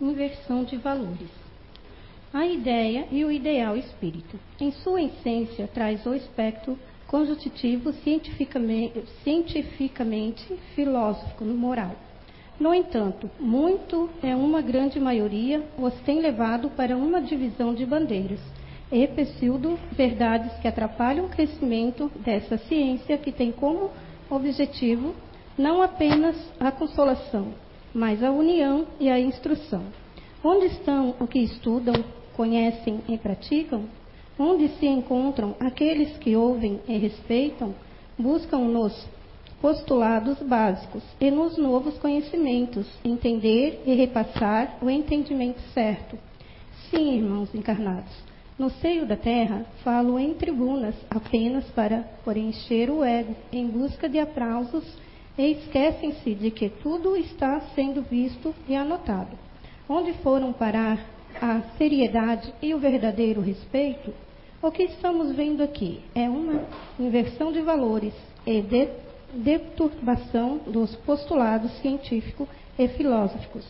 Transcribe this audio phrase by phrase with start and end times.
[0.00, 1.30] inversão de valores.
[2.32, 4.38] A ideia e o ideal espírito.
[4.60, 11.96] Em sua essência, traz o espectro conjuntivo cientificamente, cientificamente filosófico, moral.
[12.58, 18.38] No entanto, muito é uma grande maioria os tem levado para uma divisão de bandeiras
[18.92, 23.90] e pseudo verdades que atrapalham o crescimento dessa ciência que tem como
[24.28, 25.14] objetivo
[25.56, 27.52] não apenas a consolação,
[27.94, 29.84] mas a união e a instrução.
[30.42, 31.94] Onde estão os que estudam,
[32.34, 33.84] conhecem e praticam?
[34.38, 37.74] Onde se encontram aqueles que ouvem e respeitam,
[38.18, 39.06] buscam nos
[39.60, 46.18] postulados básicos e nos novos conhecimentos, entender e repassar o entendimento certo.
[46.88, 48.12] Sim, irmãos encarnados,
[48.58, 54.18] no seio da terra falo em tribunas apenas para preencher o ego em busca de
[54.18, 54.84] aplausos
[55.36, 59.36] e esquecem-se de que tudo está sendo visto e anotado.
[59.88, 60.98] Onde foram parar
[61.40, 64.12] a seriedade e o verdadeiro respeito?
[64.62, 66.64] O que estamos vendo aqui é uma
[66.98, 68.12] inversão de valores
[68.46, 68.88] e de
[69.32, 72.46] deturbação dos postulados científicos
[72.78, 73.66] e filosóficos.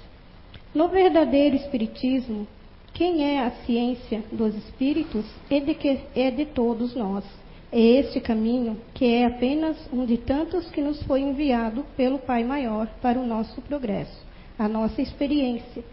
[0.75, 2.47] No verdadeiro Espiritismo,
[2.93, 7.25] quem é a ciência dos espíritos é de, que, é de todos nós.
[7.73, 12.43] É este caminho que é apenas um de tantos que nos foi enviado pelo Pai
[12.43, 14.27] Maior para o nosso progresso.
[14.59, 15.85] A nossa experiência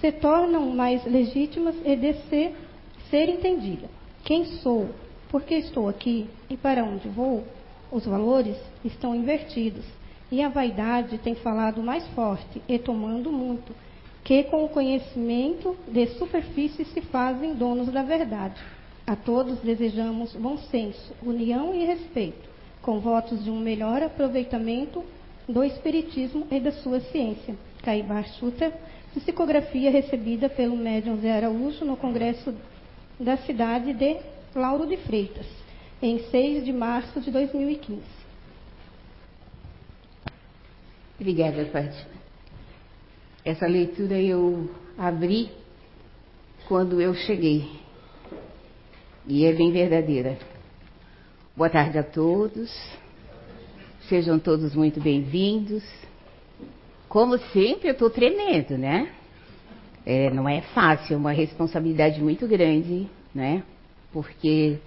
[0.00, 2.54] se tornam mais legítimas e de ser,
[3.10, 3.86] ser entendida.
[4.24, 4.88] Quem sou?
[5.28, 6.26] Por que estou aqui?
[6.48, 7.44] E para onde vou?
[7.92, 9.84] Os valores estão invertidos
[10.32, 13.74] e a vaidade tem falado mais forte e tomando muito,
[14.24, 18.60] que com o conhecimento de superfície se fazem donos da verdade.
[19.06, 22.48] A todos desejamos bom senso, união e respeito,
[22.82, 25.04] com votos de um melhor aproveitamento
[25.48, 27.54] do Espiritismo e da sua ciência.
[27.84, 28.72] Caibar Sutra,
[29.14, 32.52] psicografia recebida pelo médium Zé Araújo no Congresso
[33.20, 34.16] da cidade de
[34.56, 35.46] Lauro de Freitas,
[36.02, 38.02] em 6 de março de 2015.
[41.20, 42.16] Obrigada, Fátima.
[43.44, 45.48] Essa leitura eu abri
[46.66, 47.85] quando eu cheguei
[49.26, 50.38] e é bem verdadeira.
[51.56, 52.70] Boa tarde a todos.
[54.08, 55.82] Sejam todos muito bem-vindos.
[57.08, 59.10] Como sempre, eu estou tremendo, né?
[60.04, 63.64] É, não é fácil, é uma responsabilidade muito grande, né?
[64.12, 64.78] Porque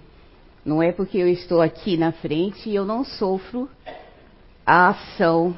[0.64, 3.68] não é porque eu estou aqui na frente e eu não sofro
[4.64, 5.56] a ação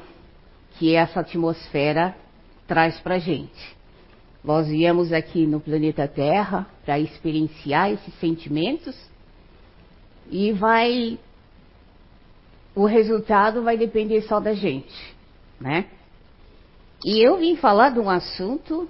[0.77, 2.15] que essa atmosfera
[2.67, 3.77] traz para gente.
[4.43, 8.95] Nós viemos aqui no planeta Terra para experienciar esses sentimentos
[10.29, 11.17] e vai
[12.75, 15.15] o resultado vai depender só da gente,
[15.59, 15.85] né?
[17.05, 18.89] E eu vim falar de um assunto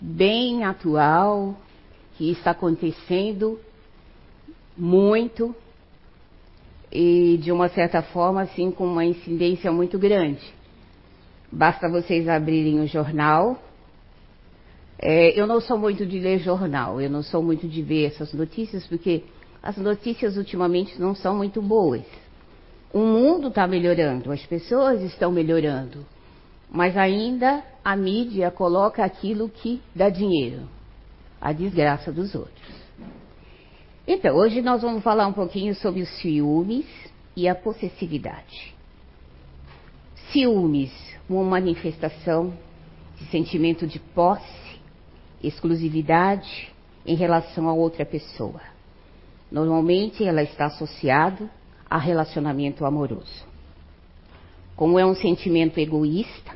[0.00, 1.56] bem atual
[2.16, 3.58] que está acontecendo
[4.76, 5.54] muito
[6.92, 10.55] e de uma certa forma assim com uma incidência muito grande.
[11.50, 13.60] Basta vocês abrirem o jornal.
[14.98, 18.32] É, eu não sou muito de ler jornal, eu não sou muito de ver essas
[18.32, 19.24] notícias, porque
[19.62, 22.04] as notícias ultimamente não são muito boas.
[22.92, 26.06] O mundo está melhorando, as pessoas estão melhorando,
[26.70, 30.62] mas ainda a mídia coloca aquilo que dá dinheiro,
[31.40, 32.74] a desgraça dos outros.
[34.08, 36.86] Então, hoje nós vamos falar um pouquinho sobre os ciúmes
[37.36, 38.74] e a possessividade.
[40.32, 42.52] Ciúmes uma manifestação
[43.16, 44.78] de sentimento de posse,
[45.42, 46.70] exclusividade
[47.04, 48.60] em relação a outra pessoa.
[49.50, 51.48] Normalmente ela está associada
[51.88, 53.44] a relacionamento amoroso.
[54.74, 56.52] Como é um sentimento egoísta,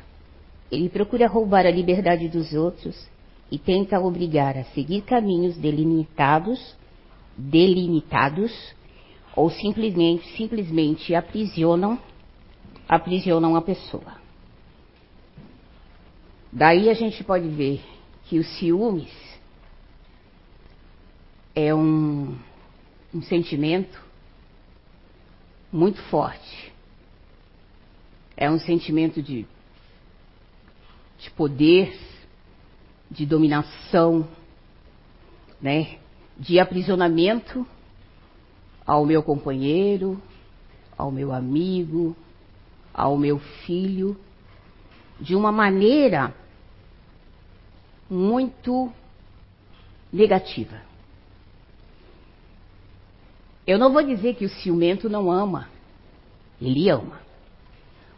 [0.71, 3.09] ele procura roubar a liberdade dos outros
[3.49, 6.75] e tenta obrigar a seguir caminhos delimitados,
[7.37, 8.51] delimitados
[9.35, 11.99] ou simplesmente simplesmente aprisionam
[12.87, 14.20] aprisionam a pessoa.
[16.51, 17.81] Daí a gente pode ver
[18.25, 19.09] que o ciúmes
[21.55, 22.37] é um,
[23.13, 24.01] um sentimento
[25.71, 26.73] muito forte.
[28.35, 29.45] É um sentimento de,
[31.19, 31.97] de poder,
[33.09, 34.27] de dominação,
[35.61, 35.99] né?
[36.37, 37.65] de aprisionamento
[38.85, 40.21] ao meu companheiro,
[40.97, 42.15] ao meu amigo,
[42.93, 44.19] ao meu filho,
[45.19, 46.33] de uma maneira
[48.11, 48.91] muito
[50.11, 50.81] negativa.
[53.65, 55.69] Eu não vou dizer que o ciumento não ama,
[56.61, 57.21] ele ama.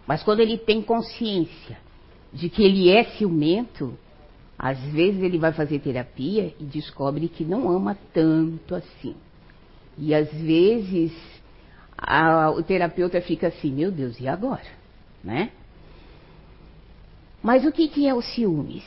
[0.07, 1.77] Mas quando ele tem consciência
[2.33, 3.95] de que ele é ciumento,
[4.57, 9.15] às vezes ele vai fazer terapia e descobre que não ama tanto assim.
[9.95, 11.13] E às vezes
[11.95, 14.65] a, o terapeuta fica assim, meu Deus, e agora?
[15.23, 15.51] Né?
[17.43, 18.83] Mas o que, que é o ciúmes?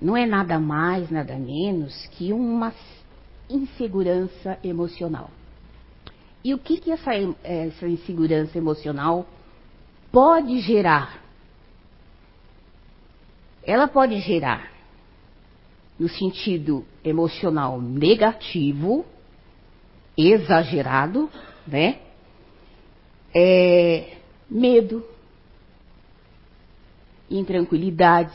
[0.00, 2.72] Não é nada mais, nada menos que uma
[3.48, 5.30] insegurança emocional.
[6.44, 7.10] E o que, que essa,
[7.42, 9.26] essa insegurança emocional
[10.12, 11.22] pode gerar?
[13.64, 14.70] Ela pode gerar
[15.98, 19.04] no sentido emocional negativo,
[20.16, 21.30] exagerado,
[21.66, 22.00] né?
[23.34, 24.16] É,
[24.48, 25.04] medo,
[27.30, 28.32] intranquilidade,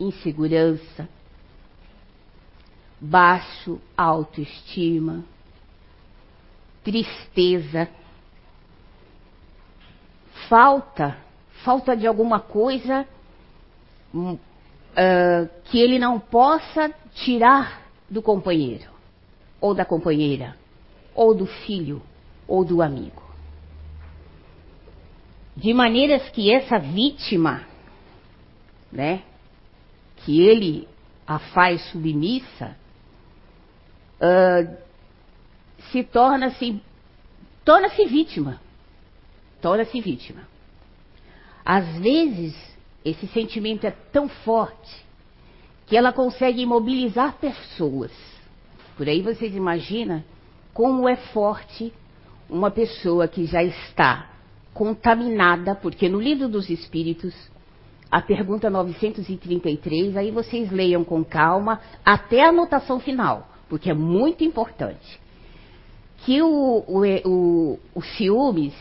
[0.00, 1.06] insegurança,
[2.98, 5.22] baixo autoestima,
[6.82, 7.88] tristeza,
[10.48, 11.18] falta,
[11.62, 13.06] falta de alguma coisa
[14.14, 14.38] uh,
[15.64, 18.90] que ele não possa tirar do companheiro,
[19.60, 20.56] ou da companheira,
[21.14, 22.02] ou do filho,
[22.48, 23.22] ou do amigo.
[25.56, 27.66] De maneiras que essa vítima,
[28.90, 29.22] né,
[30.24, 30.88] que ele
[31.26, 32.76] a faz submissa,
[34.20, 34.76] uh,
[35.90, 36.80] se torna-se
[37.64, 38.60] torna-se vítima.
[39.60, 40.48] Torna-se vítima.
[41.64, 42.56] Às vezes,
[43.04, 45.04] esse sentimento é tão forte
[45.86, 48.12] que ela consegue imobilizar pessoas.
[48.96, 50.22] Por aí vocês imaginam
[50.72, 51.92] como é forte
[52.48, 54.30] uma pessoa que já está
[54.74, 57.34] contaminada, porque no livro dos Espíritos,
[58.10, 64.42] a pergunta 933, aí vocês leiam com calma até a anotação final, porque é muito
[64.42, 65.20] importante.
[66.24, 68.74] Que o, o, o, o ciúmes,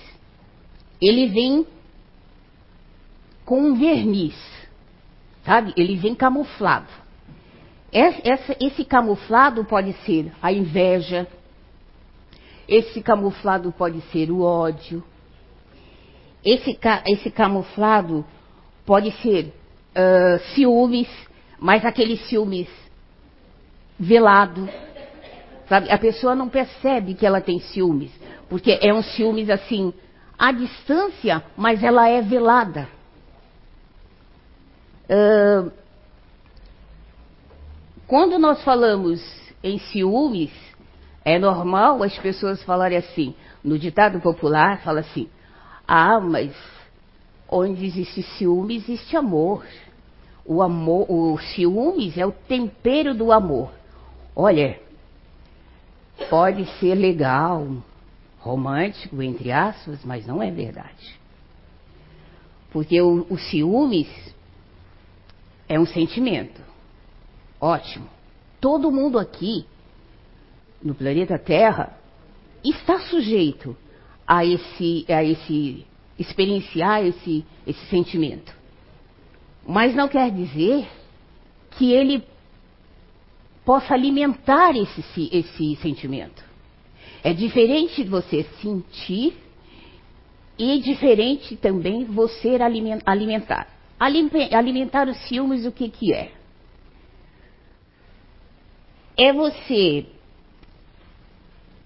[1.00, 1.66] ele vem
[3.46, 4.36] com um verniz,
[5.46, 5.74] sabe?
[5.78, 6.90] Ele vem camuflado.
[7.92, 11.28] Esse, esse camuflado pode ser a inveja,
[12.68, 15.04] esse camuflado pode ser o ódio.
[16.44, 16.78] Esse,
[17.08, 18.24] esse camuflado
[18.89, 19.53] pode ser
[19.94, 21.07] uh, ciúmes,
[21.59, 22.68] mas aquele ciúmes
[24.00, 24.68] velado.
[25.68, 25.91] Sabe?
[25.91, 28.09] A pessoa não percebe que ela tem ciúmes,
[28.50, 29.94] porque é um ciúmes assim,
[30.39, 32.89] à distância, mas ela é velada.
[35.06, 35.71] Uh,
[38.07, 39.21] quando nós falamos
[39.63, 40.50] em ciúmes,
[41.24, 43.35] é normal as pessoas falarem assim.
[43.63, 45.30] No ditado popular, fala assim:
[45.88, 46.79] ah, mas
[47.51, 49.66] onde existe ciúme, existe amor.
[50.46, 53.72] O amor, o ciúmes é o tempero do amor.
[54.36, 54.80] Olha,
[56.30, 57.68] pode ser legal,
[58.40, 61.19] romântico, entre aspas, mas não é verdade.
[62.72, 64.07] Porque o, o ciúmes
[65.68, 66.62] é um sentimento.
[67.60, 68.07] Ótimo.
[68.62, 69.66] Todo mundo aqui
[70.81, 71.98] no planeta Terra
[72.63, 73.75] está sujeito
[74.28, 75.86] a esse, a esse
[76.19, 78.54] experienciar esse, esse sentimento.
[79.66, 80.88] Mas não quer dizer
[81.71, 82.24] que ele
[83.66, 86.44] possa alimentar esse, esse sentimento.
[87.24, 89.38] É diferente você sentir
[90.57, 92.57] e diferente também você
[93.06, 93.68] alimentar.
[94.00, 96.31] Alimentar os ciúmes, o que, que é?
[99.18, 100.06] É você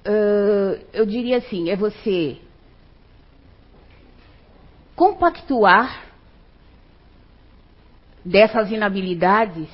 [0.08, 2.38] uh, eu diria assim, é você
[4.96, 6.06] compactuar
[8.24, 9.70] dessas inabilidades,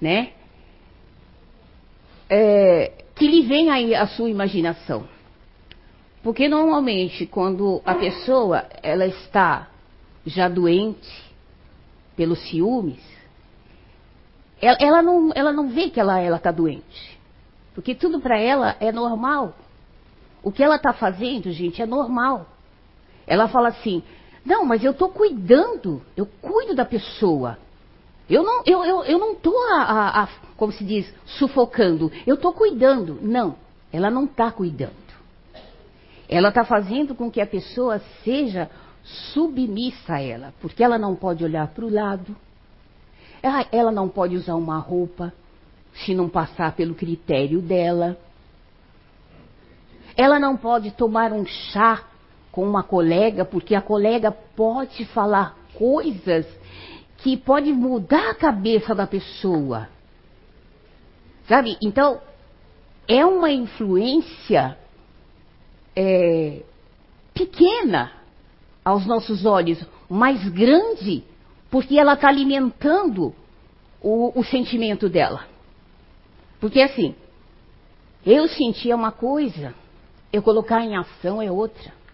[0.00, 0.32] né?
[2.28, 5.08] É, que lhe vem aí a sua imaginação.
[6.22, 9.68] Porque normalmente quando a pessoa ela está
[10.24, 11.24] já doente
[12.16, 13.00] pelos ciúmes,
[14.60, 17.16] ela, ela não, ela não vê que ela está doente.
[17.74, 19.54] Porque tudo para ela é normal.
[20.42, 22.46] O que ela está fazendo, gente, é normal.
[23.26, 24.02] Ela fala assim:
[24.46, 27.58] não, mas eu estou cuidando, eu cuido da pessoa.
[28.30, 32.12] Eu não estou, eu, eu não tô a, a, a, como se diz, sufocando.
[32.24, 33.18] Eu estou cuidando.
[33.20, 33.56] Não,
[33.92, 34.94] ela não está cuidando.
[36.28, 38.70] Ela está fazendo com que a pessoa seja
[39.32, 42.34] submissa a ela, porque ela não pode olhar para o lado,
[43.42, 45.32] ela, ela não pode usar uma roupa,
[46.04, 48.16] se não passar pelo critério dela.
[50.16, 52.04] Ela não pode tomar um chá
[52.56, 56.46] com uma colega, porque a colega pode falar coisas
[57.18, 59.86] que pode mudar a cabeça da pessoa.
[61.46, 61.76] Sabe?
[61.82, 62.18] Então,
[63.06, 64.74] é uma influência
[65.94, 66.62] é,
[67.34, 68.10] pequena
[68.82, 71.24] aos nossos olhos, mas grande
[71.70, 73.34] Porque ela está alimentando
[74.00, 75.46] o, o sentimento dela.
[76.58, 77.14] Porque assim,
[78.24, 79.74] eu sentia uma coisa,
[80.32, 82.05] eu colocar em ação é outra.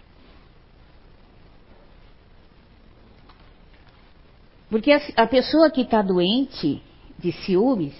[4.73, 6.83] Porque a, a pessoa que está doente
[7.19, 7.95] de ciúmes,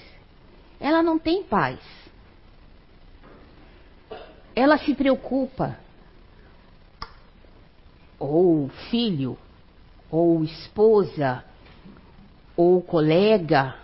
[0.81, 1.79] ela não tem paz.
[4.57, 5.77] Ela se preocupa.
[8.19, 9.37] Ou filho,
[10.11, 11.45] ou esposa,
[12.57, 13.77] ou colega,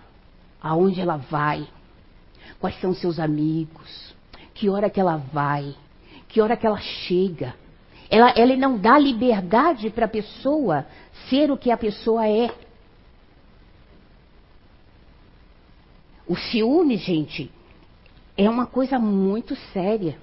[0.59, 1.67] aonde ela vai,
[2.59, 4.15] quais são seus amigos,
[4.55, 5.75] que hora que ela vai,
[6.27, 7.53] que hora que ela chega.
[8.09, 10.87] Ela, ela não dá liberdade para a pessoa
[11.29, 12.49] ser o que a pessoa é.
[16.29, 17.51] O ciúme, gente,
[18.37, 20.15] é uma coisa muito séria.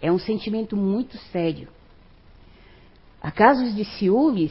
[0.00, 1.68] É um sentimento muito sério.
[3.20, 4.50] Há casos de ciúmes,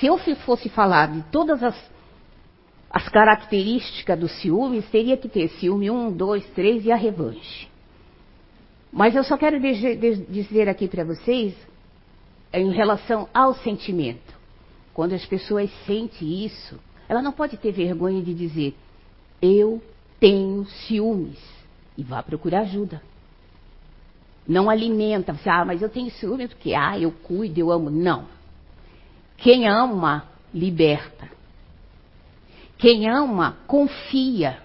[0.00, 0.16] se eu
[0.46, 1.76] fosse falar de todas as,
[2.88, 7.68] as características do ciúmes, teria que ter ciúme 1, 2, 3 e a revanche.
[8.90, 11.54] Mas eu só quero dizer aqui para vocês,
[12.50, 14.34] em relação ao sentimento.
[14.94, 18.74] Quando as pessoas sentem isso, ela não pode ter vergonha de dizer:
[19.40, 19.82] eu
[20.18, 21.38] tenho ciúmes.
[21.96, 23.02] E vá procurar ajuda.
[24.46, 27.90] Não alimenta, você, ah, mas eu tenho ciúmes porque, ah, eu cuido, eu amo.
[27.90, 28.26] Não.
[29.36, 31.28] Quem ama, liberta.
[32.78, 34.58] Quem ama, confia.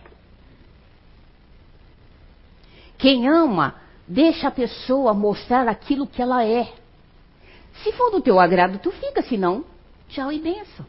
[2.98, 3.76] Quem ama,
[4.08, 6.72] deixa a pessoa mostrar aquilo que ela é.
[7.82, 9.66] Se for do teu agrado, tu fica, senão,
[10.10, 10.86] tchau e benção.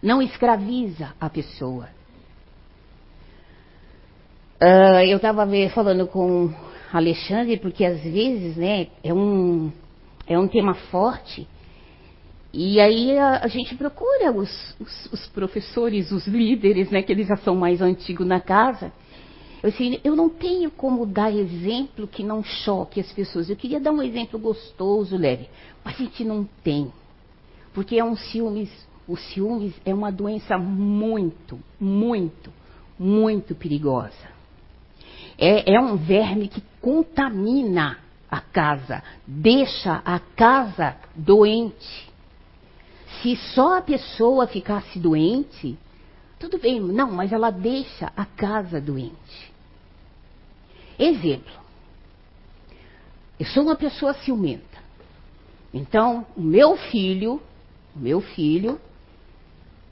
[0.00, 1.88] Não escraviza a pessoa.
[4.60, 6.52] Uh, eu estava falando com
[6.92, 9.72] Alexandre, porque às vezes, né, é um,
[10.26, 11.46] é um tema forte.
[12.52, 17.26] E aí a, a gente procura os, os, os, professores, os líderes, né, que eles
[17.26, 18.92] já são mais antigos na casa.
[19.60, 23.50] Eu, assim, eu não tenho como dar exemplo que não choque as pessoas.
[23.50, 25.48] Eu queria dar um exemplo gostoso, leve,
[25.84, 26.92] mas a gente não tem.
[27.72, 28.70] Porque é um ciúmes,
[29.08, 32.52] o ciúmes é uma doença muito, muito,
[32.96, 34.33] muito perigosa.
[35.38, 37.98] É, é um verme que contamina
[38.30, 42.12] a casa, deixa a casa doente.
[43.20, 45.78] Se só a pessoa ficasse doente,
[46.38, 49.52] tudo bem, não, mas ela deixa a casa doente.
[50.98, 51.52] Exemplo.
[53.38, 54.78] Eu sou uma pessoa ciumenta.
[55.72, 57.42] Então, o meu filho,
[57.96, 58.80] o meu filho,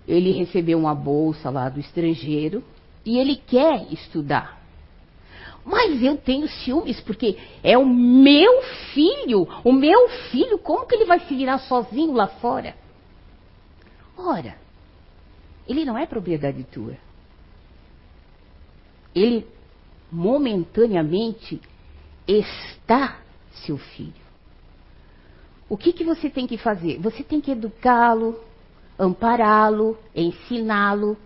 [0.06, 2.62] ele recebeu uma bolsa lá do estrangeiro
[3.04, 4.61] e ele quer estudar.
[5.64, 9.46] Mas eu tenho ciúmes porque é o meu filho.
[9.64, 12.74] O meu filho, como que ele vai se virar sozinho lá fora?
[14.16, 14.56] Ora,
[15.66, 16.96] ele não é propriedade tua.
[19.14, 19.46] Ele
[20.10, 21.60] momentaneamente
[22.26, 23.18] está
[23.64, 24.22] seu filho.
[25.68, 26.98] O que, que você tem que fazer?
[26.98, 28.38] Você tem que educá-lo,
[28.98, 31.16] ampará-lo, ensiná-lo,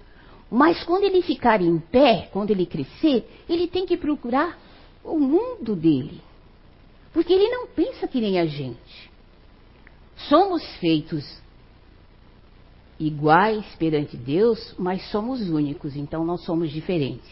[0.50, 4.58] mas quando ele ficar em pé, quando ele crescer, ele tem que procurar
[5.02, 6.20] o mundo dele.
[7.12, 9.10] Porque ele não pensa que nem a gente.
[10.28, 11.24] Somos feitos
[12.98, 17.30] iguais perante Deus, mas somos únicos, então nós somos diferentes.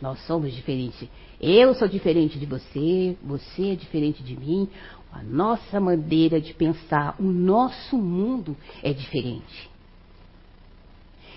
[0.00, 1.08] Nós somos diferentes.
[1.40, 4.68] Eu sou diferente de você, você é diferente de mim.
[5.12, 9.73] A nossa maneira de pensar, o nosso mundo é diferente.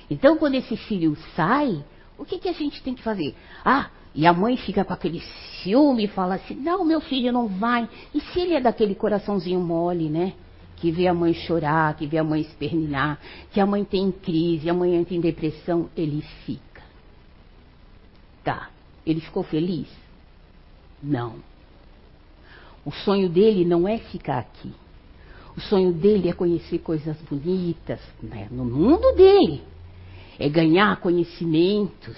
[0.09, 1.83] Então, quando esse filho sai,
[2.17, 3.35] o que, que a gente tem que fazer?
[3.63, 5.21] Ah, e a mãe fica com aquele
[5.61, 7.87] ciúme e fala assim: não, meu filho não vai.
[8.13, 10.33] E se ele é daquele coraçãozinho mole, né?
[10.77, 13.19] Que vê a mãe chorar, que vê a mãe espernear,
[13.51, 16.81] que a mãe tem crise, a mãe entra em depressão, ele fica.
[18.43, 18.69] Tá.
[19.05, 19.87] Ele ficou feliz?
[21.01, 21.35] Não.
[22.85, 24.71] O sonho dele não é ficar aqui.
[25.55, 28.47] O sonho dele é conhecer coisas bonitas né?
[28.51, 29.61] no mundo dele
[30.39, 32.17] é ganhar conhecimentos.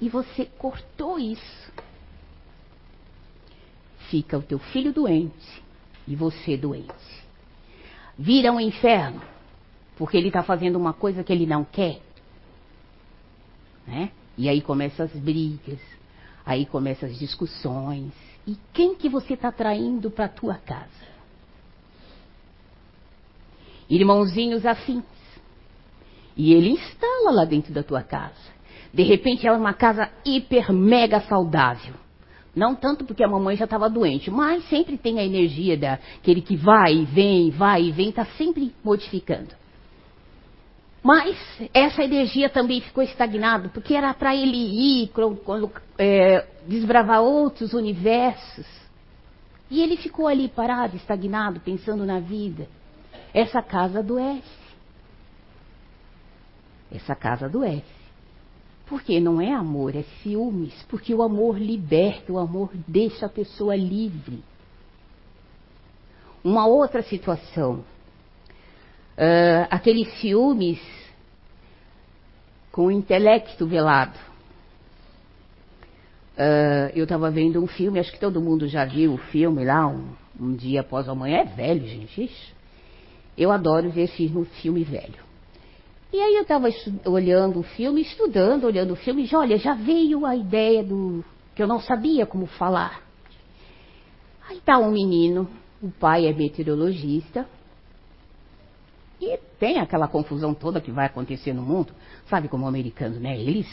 [0.00, 1.72] E você cortou isso.
[4.10, 5.62] Fica o teu filho doente
[6.06, 6.94] e você doente.
[8.18, 9.20] Vira um inferno,
[9.96, 12.00] porque ele está fazendo uma coisa que ele não quer.
[13.86, 14.10] Né?
[14.38, 15.80] E aí começam as brigas,
[16.44, 18.12] aí começam as discussões.
[18.46, 21.06] E quem que você está traindo para a tua casa?
[23.88, 25.15] Irmãozinhos afins.
[26.36, 28.54] E ele instala lá dentro da tua casa.
[28.92, 31.94] De repente é uma casa hiper mega saudável.
[32.54, 36.56] Não tanto porque a mamãe já estava doente, mas sempre tem a energia daquele que
[36.56, 39.54] vai e vem, vai e vem, está sempre modificando.
[41.02, 41.36] Mas
[41.72, 45.10] essa energia também ficou estagnada, porque era para ele ir,
[45.98, 48.66] é, desbravar outros universos.
[49.70, 52.66] E ele ficou ali parado, estagnado, pensando na vida.
[53.34, 54.65] Essa casa adoece.
[56.90, 57.84] Essa casa adoece.
[58.86, 60.74] Porque não é amor, é ciúmes.
[60.88, 64.42] Porque o amor liberta, o amor deixa a pessoa livre.
[66.44, 67.84] Uma outra situação
[69.16, 70.80] uh, aqueles ciúmes
[72.70, 74.18] com o intelecto velado.
[76.36, 79.86] Uh, eu estava vendo um filme, acho que todo mundo já viu o filme lá,
[79.86, 81.38] um, um dia após amanhã.
[81.38, 82.54] É velho, gente.
[83.36, 85.25] Eu adoro ver filme, filme velho.
[86.12, 86.68] E aí eu estava
[87.04, 91.62] olhando o filme, estudando, olhando o filme, e olha, já veio a ideia do que
[91.62, 93.02] eu não sabia como falar.
[94.48, 95.48] Aí está um menino,
[95.82, 97.46] o pai é meteorologista,
[99.20, 101.92] e tem aquela confusão toda que vai acontecer no mundo,
[102.28, 103.38] sabe como o americano, né?
[103.38, 103.66] Eles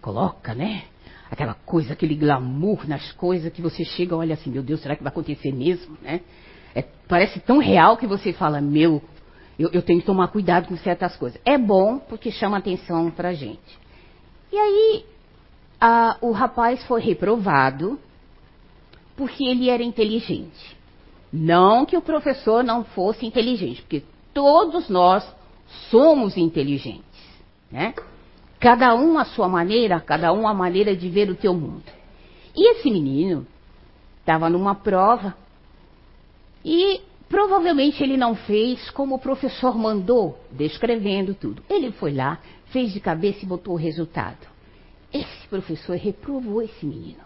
[0.00, 0.84] colocam, né?
[1.30, 4.94] Aquela coisa, aquele glamour nas coisas que você chega e olha assim, meu Deus, será
[4.94, 6.20] que vai acontecer mesmo, né?
[6.74, 9.02] É, parece tão real que você fala, meu,
[9.58, 11.40] eu, eu, tenho que tomar cuidado com certas coisas.
[11.44, 13.78] É bom porque chama atenção pra gente.
[14.52, 15.04] E aí,
[15.80, 17.98] a, o rapaz foi reprovado
[19.16, 20.76] porque ele era inteligente.
[21.32, 25.26] Não que o professor não fosse inteligente, porque todos nós
[25.90, 27.02] somos inteligentes,
[27.70, 27.94] né?
[28.60, 31.84] Cada um a sua maneira, cada um a maneira de ver o teu mundo.
[32.54, 33.46] E esse menino
[34.20, 35.34] estava numa prova
[36.64, 41.62] e provavelmente ele não fez como o professor mandou, descrevendo tudo.
[41.68, 44.46] Ele foi lá, fez de cabeça e botou o resultado.
[45.12, 47.24] Esse professor reprovou esse menino.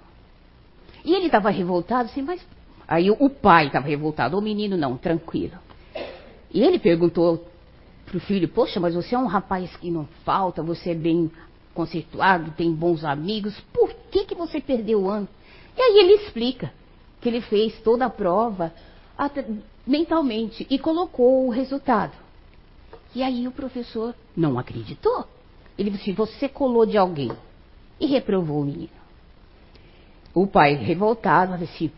[1.05, 2.45] E ele estava revoltado, assim, mas.
[2.87, 5.59] Aí o pai estava revoltado, o menino não, tranquilo.
[6.53, 7.47] E ele perguntou
[8.05, 11.31] para o filho: Poxa, mas você é um rapaz que não falta, você é bem
[11.73, 15.29] conceituado, tem bons amigos, por que, que você perdeu o ano?
[15.77, 16.73] E aí ele explica
[17.21, 18.73] que ele fez toda a prova
[19.91, 22.13] mentalmente e colocou o resultado.
[23.15, 25.27] E aí o professor não acreditou.
[25.77, 27.33] Ele disse: Você colou de alguém
[27.99, 29.01] e reprovou o menino.
[30.33, 31.93] O pai, revoltado, disse: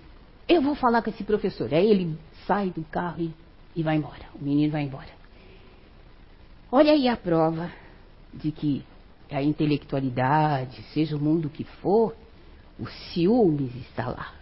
[0.49, 1.73] Eu vou falar com esse professor.
[1.73, 3.43] Aí ele sai do carro e
[3.75, 4.25] e vai embora.
[4.35, 5.09] O menino vai embora.
[6.71, 7.71] Olha aí a prova
[8.33, 8.85] de que
[9.31, 12.15] a intelectualidade, seja o mundo que for,
[12.79, 14.35] o ciúmes está lá.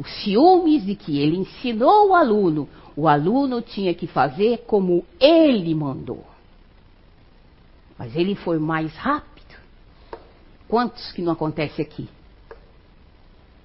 [0.00, 5.74] O ciúmes de que ele ensinou o aluno, o aluno tinha que fazer como ele
[5.74, 6.24] mandou.
[7.98, 9.58] Mas ele foi mais rápido.
[10.66, 12.08] Quantos que não acontece aqui?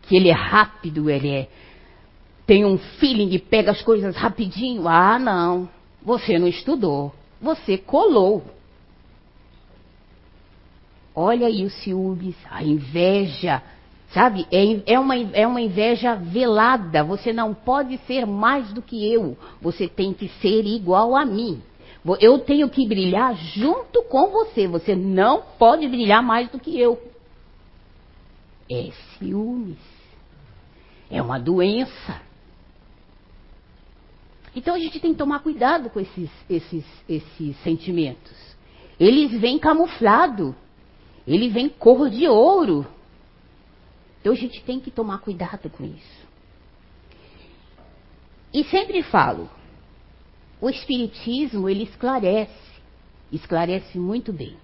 [0.02, 1.48] Que ele é rápido, ele é
[2.46, 4.90] tem um feeling e pega as coisas rapidinho.
[4.90, 5.70] Ah, não.
[6.04, 7.16] Você não estudou.
[7.42, 8.44] Você colou.
[11.16, 13.64] Olha aí o ciúmes, a inveja.
[14.16, 14.48] Sabe?
[14.50, 17.04] É, é, uma, é uma inveja velada.
[17.04, 19.38] Você não pode ser mais do que eu.
[19.62, 21.62] Você tem que ser igual a mim.
[22.22, 24.70] Eu tenho que brilhar junto com você.
[24.70, 26.98] Você não pode brilhar mais do que eu.
[28.72, 29.78] É ciúmes.
[31.12, 32.22] É uma doença.
[34.56, 38.56] Então a gente tem que tomar cuidado com esses, esses, esses sentimentos.
[38.98, 40.56] Eles vêm camuflado,
[41.28, 42.88] ele vem cor de ouro.
[44.26, 46.28] Então a gente tem que tomar cuidado com isso.
[48.52, 49.48] E sempre falo,
[50.60, 52.82] o espiritismo ele esclarece,
[53.32, 54.58] esclarece muito bem.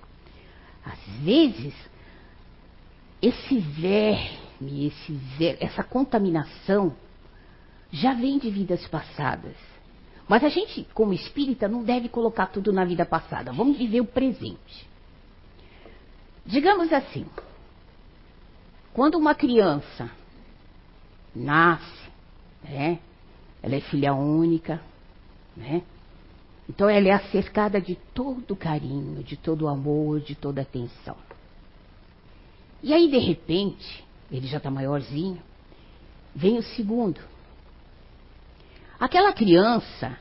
[0.83, 1.75] Às vezes
[3.21, 5.19] esse verme, esse
[5.59, 6.95] essa contaminação
[7.91, 9.55] já vem de vidas passadas.
[10.27, 13.53] Mas a gente, como espírita, não deve colocar tudo na vida passada.
[13.53, 14.89] Vamos viver o presente.
[16.47, 17.27] Digamos assim,
[18.93, 20.09] quando uma criança
[21.35, 22.09] nasce,
[22.63, 22.99] né,
[23.63, 24.81] ela é filha única,
[25.55, 25.81] né?
[26.69, 31.17] Então ela é cercada de todo carinho, de todo amor, de toda atenção.
[32.83, 35.41] E aí, de repente, ele já está maiorzinho,
[36.35, 37.19] vem o segundo.
[38.99, 40.17] Aquela criança,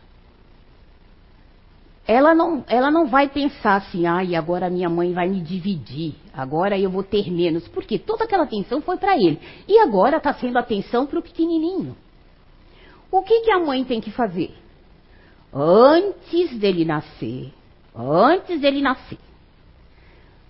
[2.07, 6.79] ela não, ela não vai pensar assim, ah, agora minha mãe vai me dividir, agora
[6.79, 9.39] eu vou ter menos, porque toda aquela atenção foi para ele.
[9.69, 11.97] E agora está sendo atenção para o pequenininho.
[13.13, 14.53] O que, que a mãe tem que fazer?
[15.53, 17.53] Antes dele nascer,
[17.95, 19.19] antes dele nascer,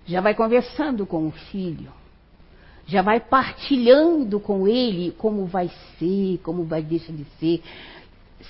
[0.05, 1.91] já vai conversando com o filho,
[2.85, 7.63] já vai partilhando com ele como vai ser, como vai deixar de ser,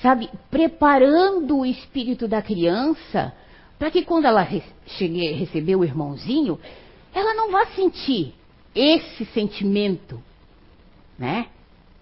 [0.02, 3.34] sabe, preparando o espírito da criança
[3.78, 6.60] para que quando ela re chegue, receber o irmãozinho,
[7.14, 8.34] ela não vá sentir
[8.76, 10.22] esse sentimento,
[11.18, 11.48] né?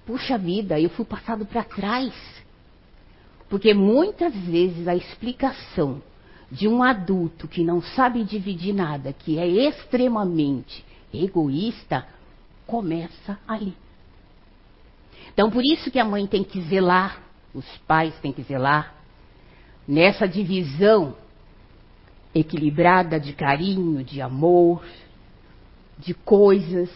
[0.06, 2.13] Puxa vida, eu fui passado para trás.
[3.47, 6.02] Porque muitas vezes a explicação
[6.52, 12.06] de um adulto que não sabe dividir nada, que é extremamente egoísta,
[12.67, 13.73] começa ali.
[15.34, 17.21] Então, por isso que a mãe tem que zelar,
[17.54, 18.94] os pais têm que zelar,
[19.88, 21.16] nessa divisão
[22.34, 24.84] equilibrada de carinho, de amor,
[25.98, 26.90] de coisas.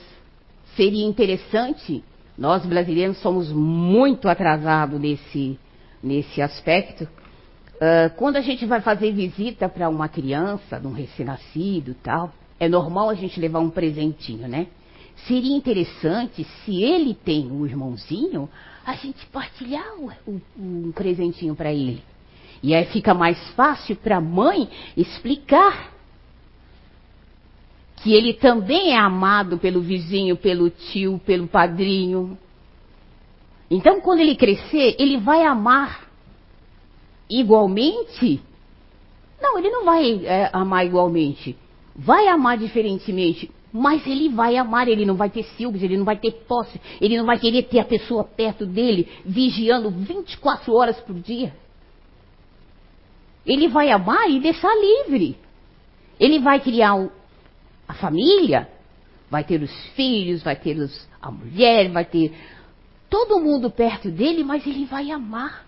[0.76, 2.04] Seria interessante,
[2.38, 5.60] nós brasileiros somos muito atrasados nesse,
[6.02, 7.04] nesse aspecto.
[7.76, 12.70] Uh, quando a gente vai fazer visita para uma criança, num recém-nascido e tal, é
[12.70, 14.68] normal a gente levar um presentinho, né?
[15.28, 18.50] Seria interessante, se ele tem um irmãozinho,
[18.86, 22.04] a gente partilhar o, um presentinho para ele.
[22.62, 25.92] E aí fica mais fácil para a mãe explicar
[27.98, 32.38] que ele também é amado pelo vizinho, pelo tio, pelo padrinho.
[33.72, 36.10] Então, quando ele crescer, ele vai amar
[37.30, 38.42] igualmente.
[39.42, 41.56] Não, ele não vai é, amar igualmente.
[41.96, 43.50] Vai amar diferentemente.
[43.76, 47.18] Mas ele vai amar, ele não vai ter ciúmes, ele não vai ter posse, ele
[47.18, 51.52] não vai querer ter a pessoa perto dele, vigiando 24 horas por dia.
[53.44, 55.36] Ele vai amar e deixar livre.
[56.20, 57.10] Ele vai criar
[57.88, 58.70] a família,
[59.30, 62.32] vai ter os filhos, vai ter os, a mulher, vai ter
[63.10, 65.63] todo mundo perto dele, mas ele vai amar.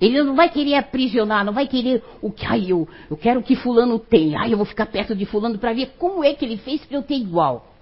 [0.00, 3.56] Ele não vai querer aprisionar, não vai querer o que, ai, eu, eu quero que
[3.56, 6.58] fulano tem, ai, eu vou ficar perto de fulano para ver como é que ele
[6.58, 7.72] fez para eu ter igual.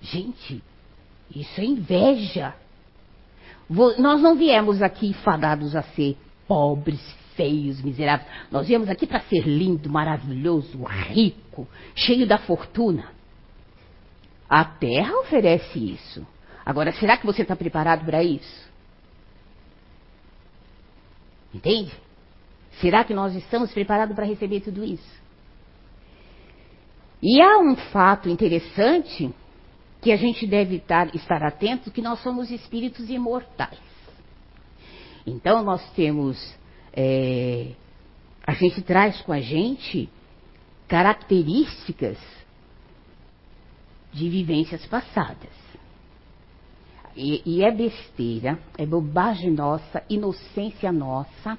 [0.00, 0.62] Gente,
[1.34, 2.54] isso é inveja.
[3.68, 6.16] Nós não viemos aqui fadados a ser
[6.48, 7.00] pobres,
[7.36, 8.28] feios, miseráveis.
[8.50, 13.12] Nós viemos aqui para ser lindo, maravilhoso, rico, cheio da fortuna.
[14.48, 16.26] A terra oferece isso.
[16.66, 18.69] Agora, será que você está preparado para isso?
[21.52, 21.92] Entende?
[22.80, 25.20] Será que nós estamos preparados para receber tudo isso?
[27.22, 29.30] E há um fato interessante
[30.00, 33.78] que a gente deve estar, estar atento, que nós somos espíritos imortais.
[35.26, 36.38] Então nós temos,
[36.94, 37.72] é,
[38.46, 40.08] a gente traz com a gente
[40.88, 42.18] características
[44.12, 45.59] de vivências passadas.
[47.16, 51.58] E, e, é besteira, é bobagem nossa, inocência nossa,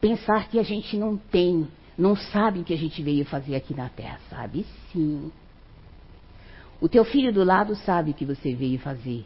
[0.00, 1.66] pensar que a gente não tem,
[1.98, 4.64] não sabe o que a gente veio fazer aqui na Terra, sabe?
[4.92, 5.32] Sim.
[6.80, 9.24] O teu filho do lado sabe o que você veio fazer.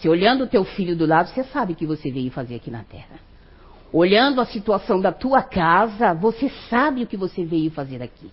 [0.00, 2.70] Se olhando o teu filho do lado, você sabe o que você veio fazer aqui
[2.70, 3.18] na terra.
[3.92, 8.30] Olhando a situação da tua casa, você sabe o que você veio fazer aqui.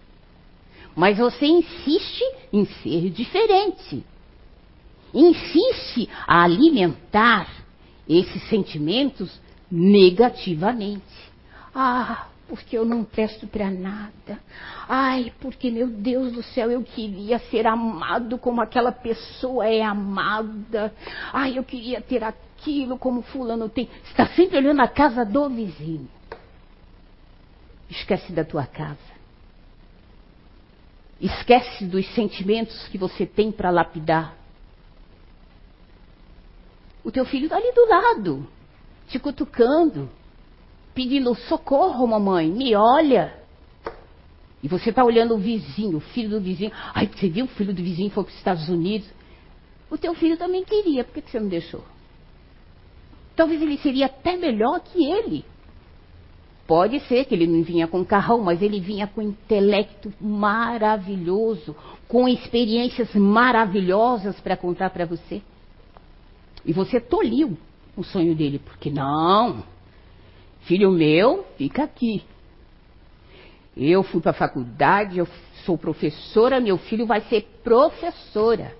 [0.95, 4.03] Mas você insiste em ser diferente.
[5.13, 7.47] Insiste a alimentar
[8.07, 11.03] esses sentimentos negativamente.
[11.73, 14.37] Ah, porque eu não presto para nada.
[14.87, 20.93] Ai, porque meu Deus do céu, eu queria ser amado como aquela pessoa é amada.
[21.31, 23.87] Ai, eu queria ter aquilo como fulano tem.
[24.03, 26.09] Está sempre olhando a casa do vizinho.
[27.89, 28.97] Esquece da tua casa.
[31.21, 34.40] Esquece dos sentimentos que você tem para lapidar.
[37.03, 38.47] O teu filho está ali do lado,
[39.07, 40.09] te cutucando
[40.93, 43.33] pedindo socorro, mamãe, me olha.
[44.63, 46.71] E você está olhando o vizinho, o filho do vizinho.
[46.93, 49.09] Ai, você viu o filho do vizinho foi para os Estados Unidos?
[49.89, 51.83] O teu filho também queria, por que você não deixou?
[53.35, 55.43] Talvez ele seria até melhor que ele.
[56.67, 61.75] Pode ser que ele não vinha com carrão, mas ele vinha com intelecto maravilhoso,
[62.07, 65.41] com experiências maravilhosas para contar para você.
[66.65, 67.57] E você toliu
[67.95, 69.63] o sonho dele, porque não,
[70.61, 72.23] Filho meu, fica aqui.
[73.75, 75.27] Eu fui para a faculdade, eu
[75.65, 78.75] sou professora, meu filho vai ser professora.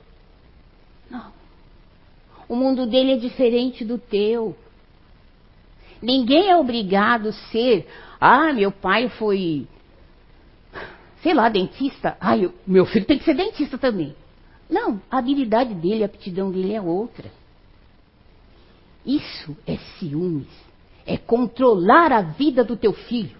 [1.10, 1.32] Não.
[2.48, 4.56] O mundo dele é diferente do teu.
[6.02, 7.88] Ninguém é obrigado a ser.
[8.20, 9.68] Ah, meu pai foi,
[11.24, 12.18] sei lá, dentista.
[12.20, 14.16] Ah, eu, meu filho tem que ser dentista também.
[14.70, 17.32] Não, a habilidade dele, a aptidão dele é outra.
[19.06, 20.72] Isso é ciúmes
[21.06, 23.40] é controlar a vida do teu filho.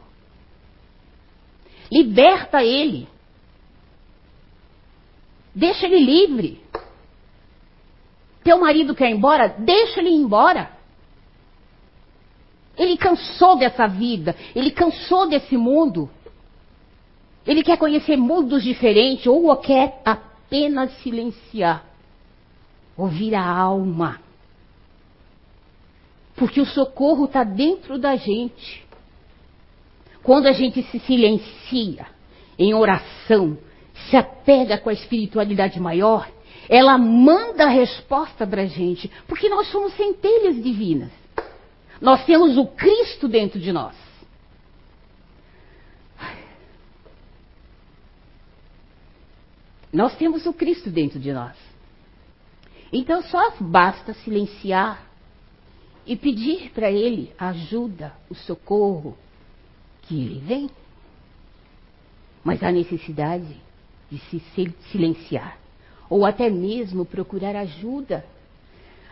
[1.92, 3.08] Liberta ele.
[5.54, 6.62] Deixa ele livre.
[8.44, 9.50] Teu marido quer ir embora?
[9.50, 10.72] Deixa ele ir embora.
[12.78, 16.10] Ele cansou dessa vida, ele cansou desse mundo.
[17.46, 21.84] Ele quer conhecer mundos diferentes ou quer apenas silenciar,
[22.96, 24.20] ouvir a alma.
[26.36, 28.86] Porque o socorro está dentro da gente.
[30.24, 32.06] Quando a gente se silencia
[32.58, 33.58] em oração,
[34.10, 36.30] se apega com a espiritualidade maior,
[36.70, 41.12] ela manda a resposta para a gente, porque nós somos centelhas divinas.
[42.00, 43.96] Nós temos o Cristo dentro de nós.
[49.92, 51.56] Nós temos o Cristo dentro de nós.
[52.94, 55.11] Então só basta silenciar
[56.06, 59.18] e pedir para Ele ajuda, o socorro,
[60.04, 60.70] que Ele vem.
[62.44, 63.56] Mas há necessidade
[64.10, 64.42] de se
[64.92, 65.58] silenciar,
[66.10, 68.26] ou até mesmo procurar ajuda.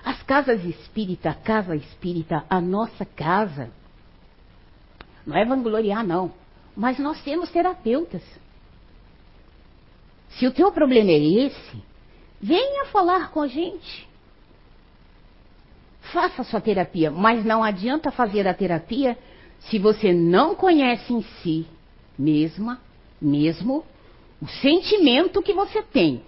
[0.04, 3.72] As casas espírita, a casa espírita, a nossa casa,
[5.26, 6.34] não é vangloriar, não,
[6.76, 8.24] mas nós temos terapeutas.
[10.32, 11.84] Se o teu problema é esse,
[12.42, 14.09] venha falar com a gente.
[16.12, 19.18] Faça sua terapia, mas não adianta fazer a terapia
[19.60, 21.68] se você não conhece em si
[22.18, 22.80] mesma,
[23.22, 23.84] mesmo,
[24.42, 26.24] o sentimento que você tem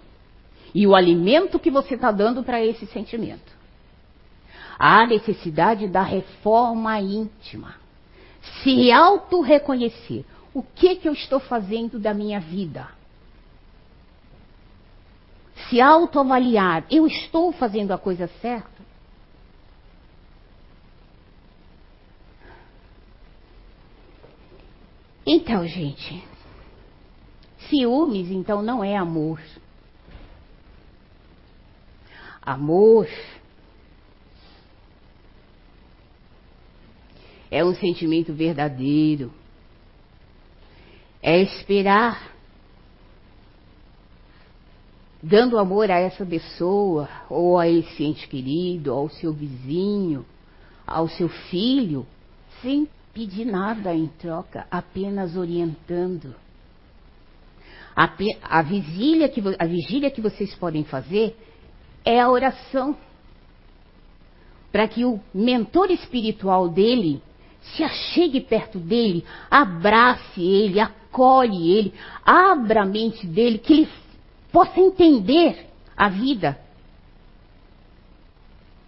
[0.74, 3.52] e o alimento que você está dando para esse sentimento.
[4.78, 7.74] Há necessidade da reforma íntima.
[8.62, 10.24] Se auto-reconhecer.
[10.54, 12.88] O que, que eu estou fazendo da minha vida?
[15.68, 16.84] Se autoavaliar.
[16.90, 18.81] Eu estou fazendo a coisa certa?
[25.24, 26.22] Então, gente,
[27.68, 29.40] ciúmes então não é amor.
[32.40, 33.08] Amor
[37.52, 39.30] é um sentimento verdadeiro.
[41.22, 42.32] É esperar,
[45.22, 50.26] dando amor a essa pessoa, ou a esse ente querido, ao seu vizinho,
[50.84, 52.04] ao seu filho,
[52.60, 56.34] sem pedir nada em troca, apenas orientando.
[57.94, 58.10] A,
[58.42, 61.36] a, vigília que, a vigília que vocês podem fazer
[62.04, 62.96] é a oração.
[64.70, 67.22] Para que o mentor espiritual dele
[67.60, 71.94] se achegue perto dele, abrace ele, acolhe ele,
[72.24, 73.88] abra a mente dele, que ele
[74.50, 76.58] possa entender a vida.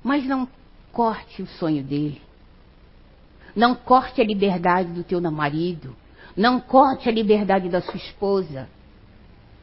[0.02, 0.48] Mas não
[0.90, 2.20] corte o sonho dele.
[3.54, 5.94] Não corte a liberdade do teu marido.
[6.36, 8.68] Não corte a liberdade da sua esposa.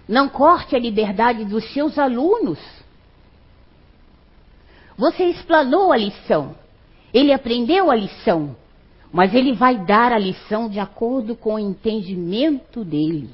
[0.08, 2.60] Não corte a liberdade dos seus alunos.
[4.98, 6.56] Você explanou a lição.
[7.14, 8.56] Ele aprendeu a lição.
[9.12, 13.30] Mas ele vai dar a lição de acordo com o entendimento dele.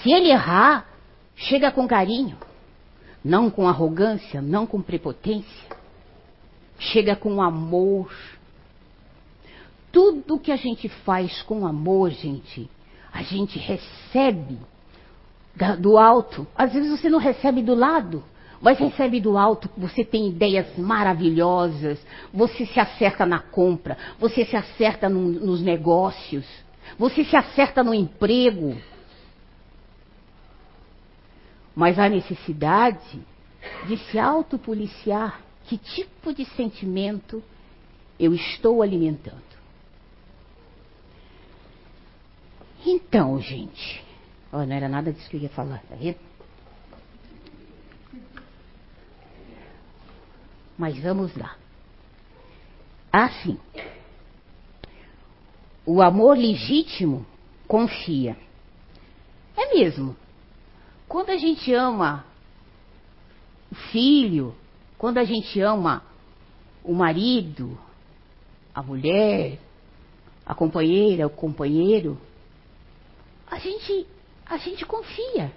[0.00, 0.86] Se ele errar,
[1.34, 2.36] chega com carinho,
[3.24, 5.77] não com arrogância, não com prepotência
[6.78, 8.12] chega com amor.
[9.90, 12.70] Tudo que a gente faz com amor, gente,
[13.12, 14.58] a gente recebe
[15.80, 16.46] do alto.
[16.56, 18.22] Às vezes você não recebe do lado,
[18.60, 19.68] mas recebe do alto.
[19.76, 21.98] Você tem ideias maravilhosas,
[22.32, 26.46] você se acerta na compra, você se acerta no, nos negócios,
[26.98, 28.76] você se acerta no emprego.
[31.74, 33.20] Mas há necessidade
[33.86, 37.42] de se autopoliciar que tipo de sentimento
[38.18, 39.36] eu estou alimentando.
[42.86, 44.02] Então, gente,
[44.50, 46.18] ó, não era nada disso que eu ia falar, tá vendo?
[50.78, 51.54] Mas vamos lá.
[53.12, 53.58] Assim,
[55.84, 57.26] o amor legítimo
[57.66, 58.38] confia.
[59.54, 60.16] É mesmo.
[61.06, 62.24] Quando a gente ama
[63.70, 64.54] o filho,
[64.98, 66.02] quando a gente ama
[66.82, 67.78] o marido,
[68.74, 69.58] a mulher,
[70.44, 72.18] a companheira, o companheiro,
[73.50, 74.06] a gente,
[74.44, 75.52] a gente confia.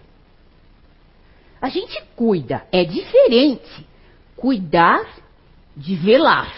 [1.59, 2.65] A gente cuida.
[2.71, 3.85] É diferente
[4.35, 5.05] cuidar
[5.75, 6.53] de velar.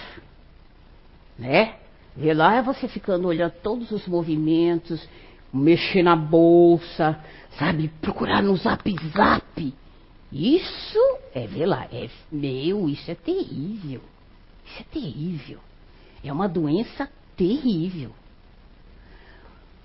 [1.38, 1.76] Né?
[2.15, 5.08] Velar é você ficando olhando todos os movimentos,
[5.54, 7.19] mexer na bolsa,
[7.58, 7.89] sabe?
[8.02, 9.74] Procurar no zap zap.
[10.32, 11.89] Isso é velar.
[11.93, 14.02] É, meu, isso é terrível.
[14.65, 15.60] Isso é terrível.
[16.24, 18.12] É uma doença terrível.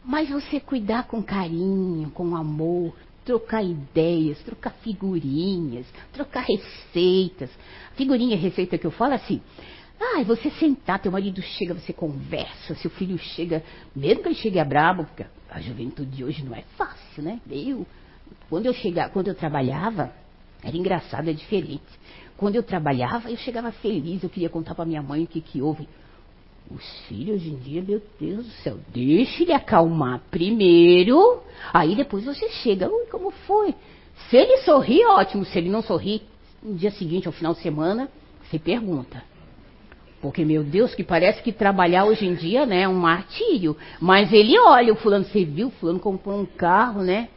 [0.04, 7.50] Mas você cuidar com carinho, com amor, trocar ideias, trocar figurinhas, trocar receitas.
[7.94, 9.42] Figurinha e receita que eu falo assim,
[10.00, 14.58] Ah, você sentar, teu marido chega, você conversa, seu filho chega, mesmo que ele chegue
[14.60, 17.40] a brabo, porque a juventude de hoje não é fácil, né?
[17.50, 17.84] Eu,
[18.48, 20.12] quando eu chegava, quando eu trabalhava,
[20.62, 21.82] era engraçado, é diferente.
[22.36, 25.60] Quando eu trabalhava, eu chegava feliz, eu queria contar para minha mãe o que que
[25.60, 25.88] houve.
[26.70, 31.42] Os filhos hoje em dia, meu Deus do céu, deixe ele acalmar primeiro,
[31.72, 33.74] aí depois você chega, ui, como foi?
[34.28, 36.22] Se ele sorrir, ótimo, se ele não sorrir,
[36.62, 38.08] no dia seguinte, ao final de semana,
[38.42, 39.22] você pergunta.
[40.20, 43.76] Porque, meu Deus, que parece que trabalhar hoje em dia, né, é um martírio.
[44.00, 47.28] Mas ele olha, o fulano, você viu, o fulano comprou um carro, né?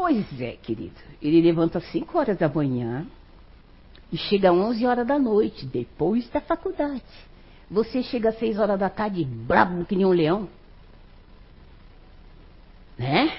[0.00, 0.94] Pois é, querido.
[1.20, 3.06] Ele levanta às 5 horas da manhã
[4.10, 7.02] e chega às 11 horas da noite, depois da faculdade.
[7.70, 10.48] Você chega às 6 horas da tarde, brabo que nem um leão.
[12.98, 13.30] Né?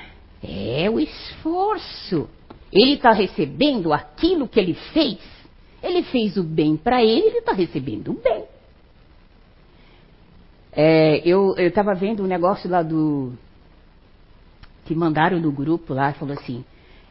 [0.44, 2.30] É o esforço.
[2.72, 5.20] Ele está recebendo aquilo que ele fez
[5.82, 8.46] ele fez o bem para ele, ele está recebendo o bem.
[10.72, 13.34] É, eu estava vendo um negócio lá do.
[14.86, 16.64] Que mandaram no grupo lá, falou assim: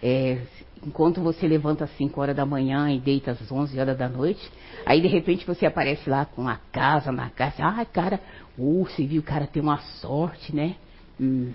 [0.02, 0.38] é,
[0.86, 4.40] enquanto você levanta às 5 horas da manhã e deita às 11 horas da noite,
[4.86, 8.20] aí de repente você aparece lá com a casa na casa, ah, cara,
[8.58, 10.76] uh, você viu, o cara tem uma sorte, né?
[11.20, 11.52] Hum.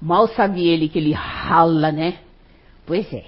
[0.00, 2.18] Mal sabe ele que ele rala, né?
[2.86, 3.24] Pois é.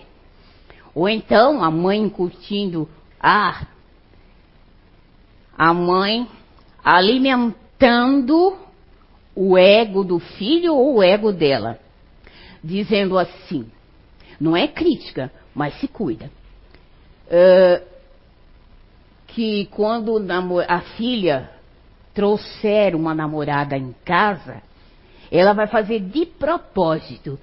[0.94, 2.88] Ou então a mãe curtindo
[3.20, 3.66] ah,
[5.56, 6.28] a mãe
[6.84, 8.56] alimentando
[9.34, 11.78] o ego do filho ou o ego dela,
[12.64, 13.70] dizendo assim,
[14.40, 16.30] não é crítica, mas se cuida.
[17.26, 17.84] Uh,
[19.28, 20.18] que quando
[20.66, 21.50] a filha
[22.14, 24.62] trouxer uma namorada em casa,
[25.30, 27.38] ela vai fazer de propósito.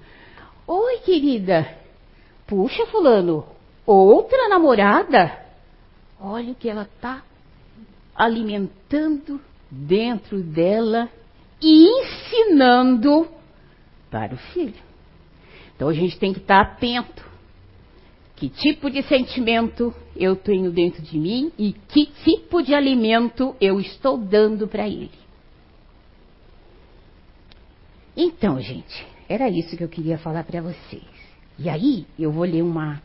[0.66, 1.68] Oi, querida.
[2.46, 3.46] Puxa, fulano,
[3.86, 5.38] outra namorada?
[6.20, 7.22] Olha o que ela está
[8.14, 11.08] alimentando dentro dela
[11.60, 13.28] e ensinando
[14.10, 14.91] para o filho.
[15.82, 17.28] Então a gente tem que estar atento.
[18.36, 23.80] Que tipo de sentimento eu tenho dentro de mim e que tipo de alimento eu
[23.80, 25.10] estou dando para ele.
[28.16, 31.02] Então, gente, era isso que eu queria falar para vocês.
[31.58, 33.02] E aí eu vou ler uma,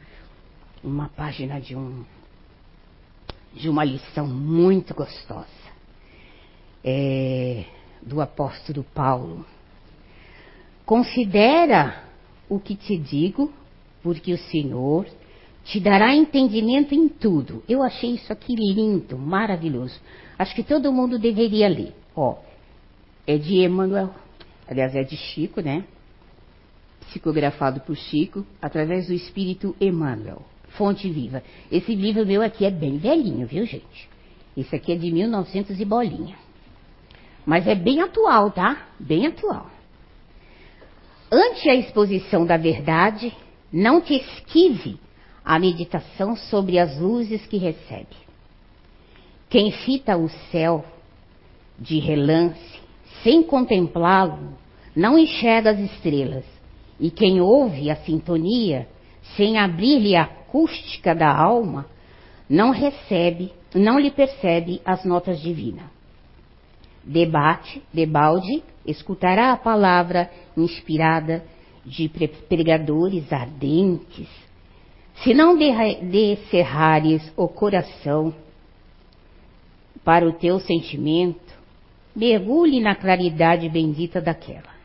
[0.83, 2.05] uma página de um
[3.55, 5.47] de uma lição muito gostosa
[6.83, 7.65] é,
[8.03, 9.43] do apóstolo Paulo.
[10.85, 12.05] Considera
[12.49, 13.51] o que te digo,
[14.01, 15.05] porque o Senhor
[15.63, 17.63] te dará entendimento em tudo.
[17.67, 19.99] Eu achei isso aqui lindo, maravilhoso.
[20.39, 21.93] Acho que todo mundo deveria ler.
[22.15, 22.37] Ó,
[23.25, 24.11] é de Emmanuel,
[24.67, 25.83] aliás, é de Chico, né?
[27.01, 30.41] Psicografado por Chico, através do Espírito Emmanuel.
[30.69, 31.43] Fonte Viva.
[31.71, 34.09] Esse livro meu aqui é bem velhinho, viu, gente?
[34.55, 36.35] Esse aqui é de 1900 e bolinha.
[37.45, 38.87] Mas é bem atual, tá?
[38.99, 39.69] Bem atual.
[41.31, 43.35] Ante a exposição da verdade,
[43.71, 44.97] não te esquive
[45.43, 48.15] a meditação sobre as luzes que recebe.
[49.49, 50.85] Quem fita o céu
[51.77, 52.79] de relance,
[53.23, 54.57] sem contemplá-lo,
[54.95, 56.45] não enxerga as estrelas.
[56.99, 58.87] E quem ouve a sintonia,
[59.35, 61.85] sem abrir-lhe a acústica da alma,
[62.49, 65.96] não recebe, não lhe percebe as notas divinas.
[67.07, 71.41] Debate, debalde, escutará a palavra inspirada
[71.85, 72.09] de
[72.49, 74.27] pregadores ardentes.
[75.23, 78.35] Se não descerrares o coração
[80.03, 81.55] para o teu sentimento,
[82.13, 84.75] mergulhe na claridade bendita daquela.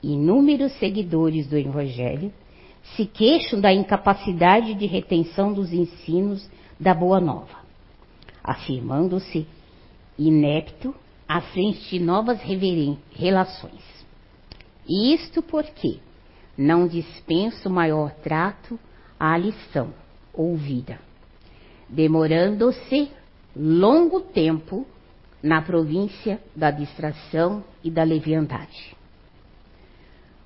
[0.00, 2.32] Inúmeros seguidores do Evangelho
[2.94, 7.64] se queixam da incapacidade de retenção dos ensinos da Boa Nova,
[8.44, 9.44] afirmando-se
[10.16, 10.94] inepto
[11.28, 12.40] à frente de novas
[13.10, 13.82] relações.
[14.88, 15.98] E isto porque
[16.56, 18.78] não dispenso maior trato
[19.18, 19.92] à lição
[20.32, 20.98] ouvida,
[21.88, 23.10] demorando-se
[23.54, 24.86] longo tempo
[25.42, 28.96] na província da distração e da leviandade.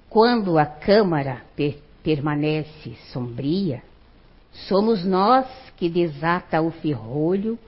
[0.09, 1.43] Quando a Câmara
[2.03, 3.83] permanece sombria,
[4.69, 7.59] somos nós que desata o ferrolho,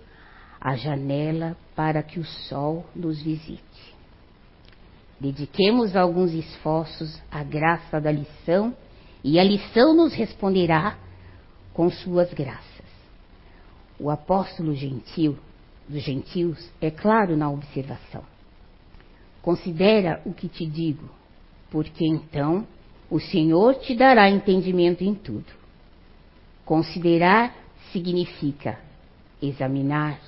[0.62, 3.60] a janela para que o sol nos visite.
[5.18, 8.72] Dediquemos alguns esforços à graça da lição
[9.24, 10.96] e a lição nos responderá
[11.74, 12.62] com suas graças.
[13.98, 15.36] O apóstolo gentil
[15.88, 18.22] dos gentios é claro na observação.
[19.42, 21.10] Considera o que te digo,
[21.70, 22.64] porque então
[23.10, 25.52] o Senhor te dará entendimento em tudo.
[26.64, 27.52] Considerar
[27.92, 28.78] significa
[29.40, 30.20] examinar,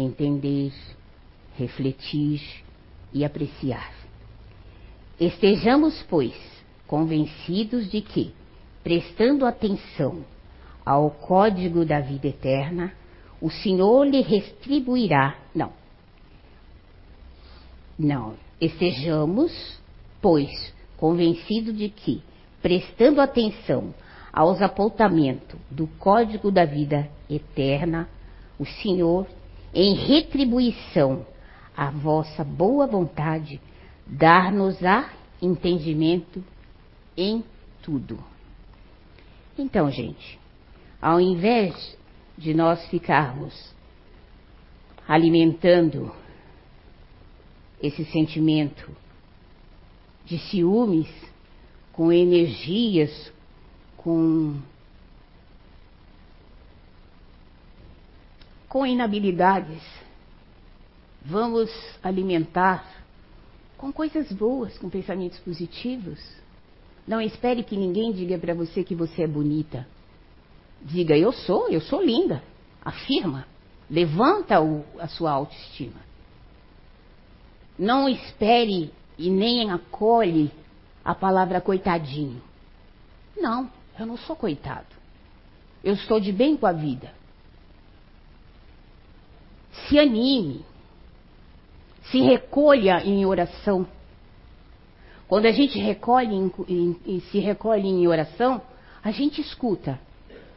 [0.00, 0.72] entender,
[1.56, 2.42] refletir
[3.12, 3.92] e apreciar.
[5.18, 6.34] Estejamos, pois,
[6.86, 8.32] convencidos de que,
[8.82, 10.24] prestando atenção
[10.84, 12.92] ao código da vida eterna,
[13.40, 15.36] o Senhor lhe retribuirá.
[15.54, 15.72] Não.
[17.98, 18.34] Não.
[18.60, 19.52] Estejamos,
[20.20, 22.22] pois, convencidos de que,
[22.60, 23.94] prestando atenção
[24.32, 28.08] aos apontamentos do código da vida eterna,
[28.58, 29.26] o Senhor,
[29.74, 31.26] em retribuição
[31.76, 33.60] à vossa boa vontade,
[34.06, 35.10] dar-nos-á
[35.40, 36.42] entendimento
[37.16, 37.44] em
[37.82, 38.18] tudo.
[39.58, 40.38] Então, gente,
[41.00, 41.96] ao invés
[42.36, 43.74] de nós ficarmos
[45.06, 46.12] alimentando
[47.82, 48.90] esse sentimento
[50.24, 51.08] de ciúmes
[51.92, 53.32] com energias,
[53.96, 54.56] com
[58.70, 59.82] com inabilidades,
[61.26, 61.68] vamos
[62.00, 62.86] alimentar
[63.76, 66.20] com coisas boas, com pensamentos positivos.
[67.04, 69.84] Não espere que ninguém diga para você que você é bonita.
[70.82, 72.44] Diga, eu sou, eu sou linda.
[72.80, 73.44] Afirma.
[73.90, 76.00] Levanta o, a sua autoestima.
[77.76, 80.48] Não espere e nem acolhe
[81.04, 82.40] a palavra coitadinho.
[83.36, 83.68] Não,
[83.98, 84.86] eu não sou coitado.
[85.82, 87.18] Eu estou de bem com a vida.
[89.72, 90.64] Se anime.
[92.10, 93.86] Se recolha em oração.
[95.28, 98.60] Quando a gente recolhe em, em, se recolhe em oração,
[99.02, 99.98] a gente escuta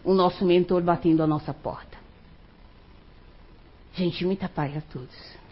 [0.03, 1.97] o nosso mentor batendo a nossa porta.
[3.93, 5.42] Gente, muita paz a todos.